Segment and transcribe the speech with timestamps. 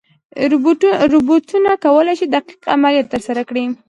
[1.13, 3.63] روبوټونه کولی شي دقیق عملیات ترسره کړي.